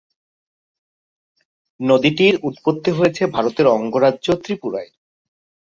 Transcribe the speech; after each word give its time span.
নদীটির 1.79 2.35
উৎপত্তি 2.43 2.91
হয়েছে 2.91 3.23
ভারতের 3.27 3.65
অঙ্গরাজ্য 3.67 4.27
ত্রিপুরায়। 4.43 4.91